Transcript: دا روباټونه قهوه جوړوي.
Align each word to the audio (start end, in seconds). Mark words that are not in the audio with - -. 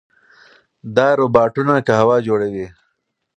دا 0.95 1.07
روباټونه 1.19 1.73
قهوه 1.87 2.17
جوړوي. 2.27 2.67